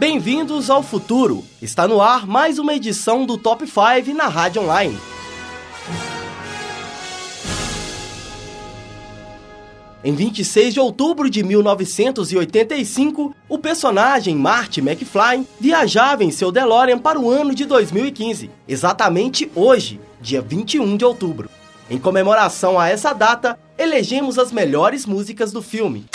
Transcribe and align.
Bem-vindos 0.00 0.70
ao 0.70 0.82
futuro. 0.82 1.44
Está 1.60 1.86
no 1.86 2.00
ar 2.00 2.26
mais 2.26 2.58
uma 2.58 2.72
edição 2.72 3.26
do 3.26 3.36
Top 3.36 3.66
5 3.66 4.16
na 4.16 4.28
Rádio 4.28 4.62
Online. 4.62 4.96
Em 10.02 10.14
26 10.14 10.72
de 10.72 10.80
outubro 10.80 11.28
de 11.28 11.42
1985, 11.42 13.36
o 13.46 13.58
personagem 13.58 14.34
Marty 14.34 14.80
McFly 14.80 15.46
viajava 15.60 16.24
em 16.24 16.30
seu 16.30 16.50
DeLorean 16.50 16.98
para 16.98 17.20
o 17.20 17.28
ano 17.28 17.54
de 17.54 17.66
2015, 17.66 18.50
exatamente 18.66 19.52
hoje, 19.54 20.00
dia 20.18 20.40
21 20.40 20.96
de 20.96 21.04
outubro. 21.04 21.50
Em 21.90 21.98
comemoração 21.98 22.80
a 22.80 22.88
essa 22.88 23.12
data, 23.12 23.58
elegemos 23.76 24.38
as 24.38 24.50
melhores 24.50 25.04
músicas 25.04 25.52
do 25.52 25.60
filme. 25.60 26.06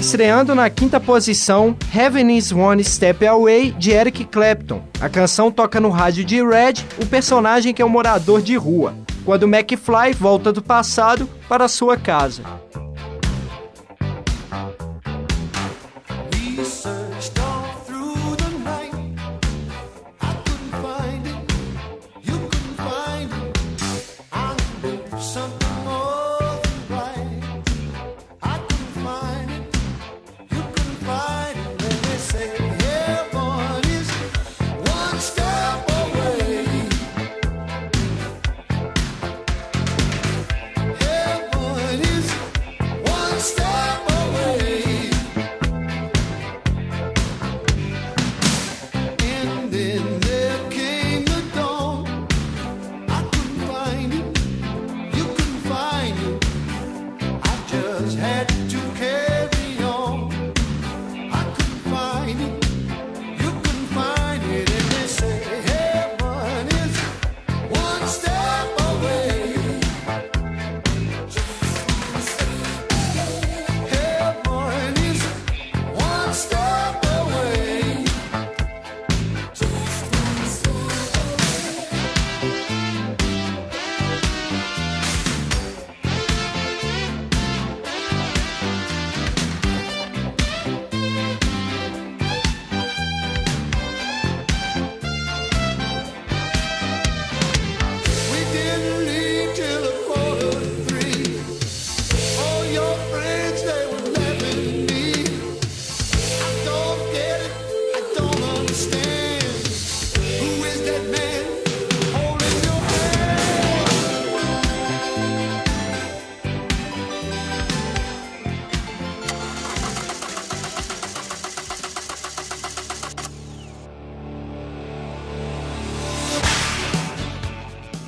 Estreando 0.00 0.54
na 0.54 0.70
quinta 0.70 0.98
posição, 0.98 1.76
Heaven 1.94 2.34
is 2.34 2.50
One 2.50 2.82
Step 2.82 3.26
Away, 3.26 3.72
de 3.72 3.90
Eric 3.90 4.24
Clapton. 4.24 4.82
A 4.98 5.10
canção 5.10 5.52
toca 5.52 5.78
no 5.78 5.90
rádio 5.90 6.24
de 6.24 6.42
Red, 6.42 6.86
o 6.98 7.04
personagem 7.04 7.74
que 7.74 7.82
é 7.82 7.84
um 7.84 7.90
morador 7.90 8.40
de 8.40 8.56
rua, 8.56 8.94
quando 9.26 9.46
McFly 9.46 10.14
volta 10.18 10.54
do 10.54 10.62
passado 10.62 11.28
para 11.46 11.68
sua 11.68 11.98
casa. 11.98 12.42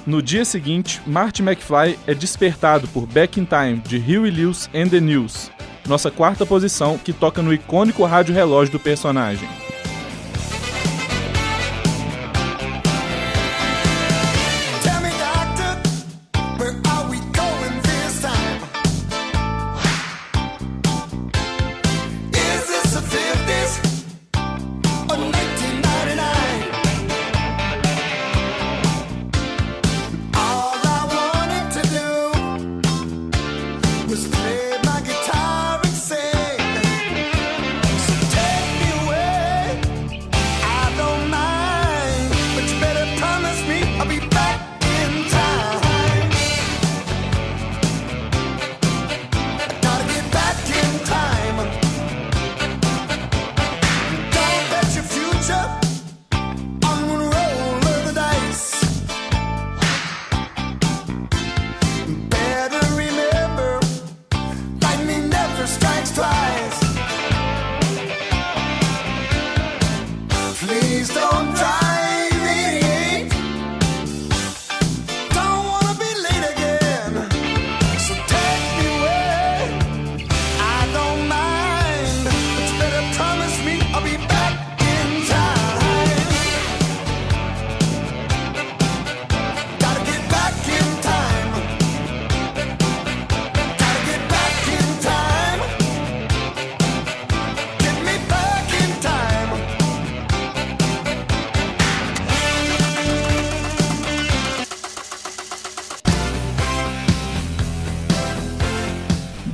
No 0.04 0.20
dia 0.20 0.44
seguinte, 0.44 1.00
Marty 1.06 1.42
McFly 1.42 1.96
é 2.08 2.14
despertado 2.14 2.88
por 2.88 3.06
Back 3.06 3.38
in 3.38 3.44
Time, 3.44 3.76
de 3.86 3.98
Huey 3.98 4.32
Lewis 4.32 4.68
and 4.74 4.88
the 4.88 5.00
News, 5.00 5.48
nossa 5.86 6.10
quarta 6.10 6.44
posição 6.44 6.98
que 6.98 7.12
toca 7.12 7.40
no 7.40 7.54
icônico 7.54 8.04
rádio 8.04 8.34
relógio 8.34 8.72
do 8.72 8.80
personagem. 8.80 9.48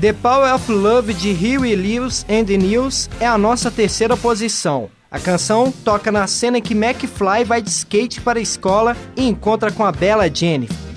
The 0.08 0.14
Power 0.14 0.55
of 0.55 0.72
Love 0.72 1.12
de 1.12 1.34
Huey 1.34 1.76
Lewis 1.76 2.25
and 2.31 2.46
the 2.46 2.56
News 2.56 3.10
é 3.20 3.26
a 3.26 3.37
nossa 3.37 3.70
terceira 3.70 4.16
posição. 4.16 4.88
A 5.10 5.19
canção 5.19 5.70
toca 5.70 6.10
na 6.10 6.26
cena 6.26 6.56
em 6.56 6.62
que 6.62 6.72
McFly 6.72 7.44
vai 7.44 7.60
de 7.60 7.69
skate 7.69 8.19
para 8.22 8.38
a 8.38 8.43
escola 8.43 8.96
e 9.14 9.28
encontra 9.28 9.70
com 9.70 9.84
a 9.84 9.93
bela 9.93 10.34
Jennifer. 10.34 10.88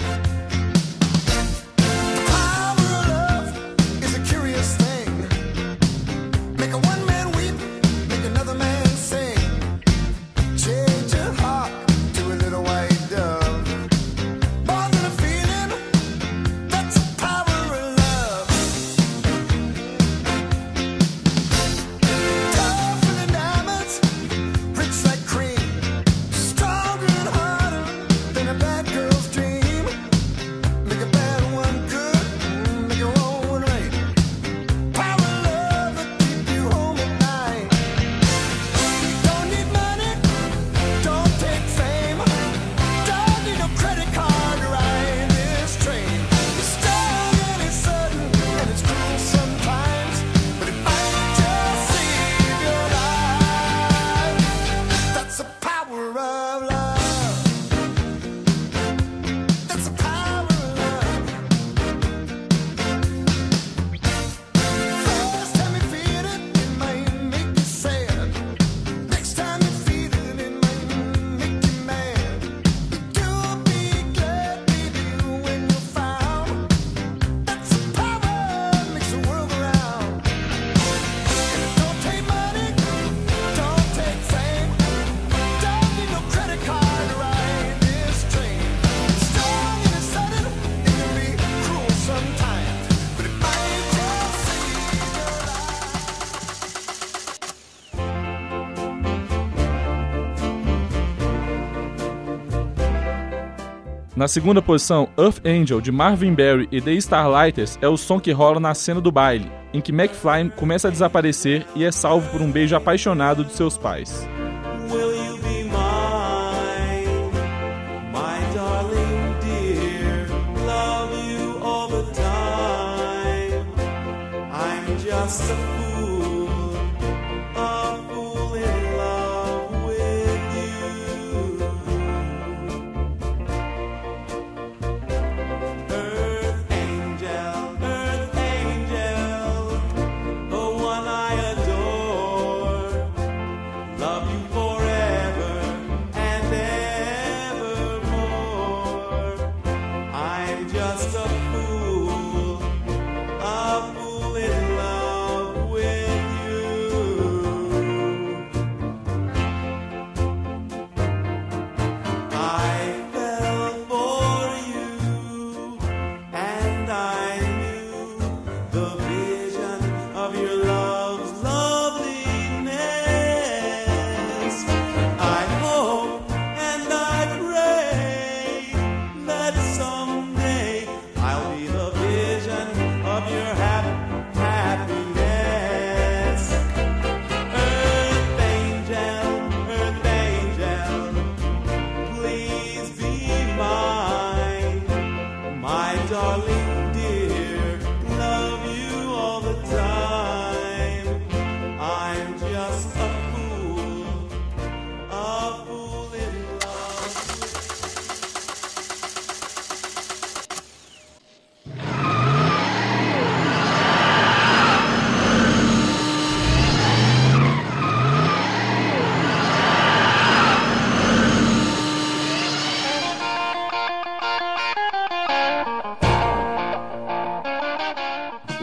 Na 104.21 104.27
segunda 104.27 104.61
posição, 104.61 105.09
Earth 105.17 105.43
Angel, 105.43 105.81
de 105.81 105.91
Marvin 105.91 106.35
Berry 106.35 106.67
e 106.71 106.79
The 106.79 106.91
Starlighters, 106.91 107.79
é 107.81 107.87
o 107.87 107.97
som 107.97 108.19
que 108.19 108.31
rola 108.31 108.59
na 108.59 108.75
cena 108.75 109.01
do 109.01 109.11
baile, 109.11 109.51
em 109.73 109.81
que 109.81 109.91
McFly 109.91 110.51
começa 110.55 110.89
a 110.89 110.91
desaparecer 110.91 111.65
e 111.75 111.83
é 111.83 111.91
salvo 111.91 112.29
por 112.29 112.39
um 112.39 112.51
beijo 112.51 112.75
apaixonado 112.75 113.43
de 113.43 113.51
seus 113.51 113.79
pais. 113.79 114.29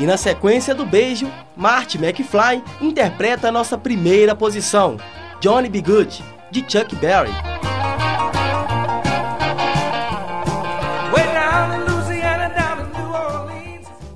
Na 0.09 0.17
sequência 0.17 0.75
do 0.75 0.87
beijo, 0.87 1.31
Marty 1.55 1.99
McFly 1.99 2.65
interpreta 2.81 3.49
a 3.49 3.53
nossa 3.53 3.77
primeira 3.77 4.35
posição, 4.35 4.97
Johnny 5.39 5.69
B. 5.69 5.83
Good, 5.83 6.25
de 6.51 6.61
Chuck 6.61 6.97
Berry. 6.97 7.31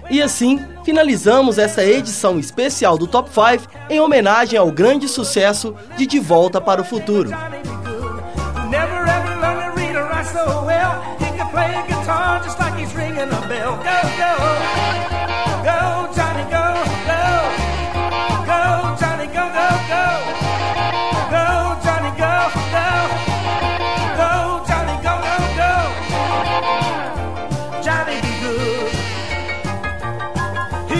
E 0.08 0.22
assim, 0.22 0.64
finalizamos 0.82 1.58
essa 1.58 1.84
edição 1.84 2.38
especial 2.38 2.96
do 2.96 3.06
Top 3.06 3.28
5 3.28 3.70
em 3.90 4.00
homenagem 4.00 4.58
ao 4.58 4.72
grande 4.72 5.06
sucesso 5.06 5.76
de 5.98 6.06
De 6.06 6.18
Volta 6.18 6.58
para 6.58 6.80
o 6.80 6.84
Futuro. 6.84 7.30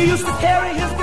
used 0.07 0.27
to 0.27 0.33
carry 0.39 0.75
his 0.75 1.02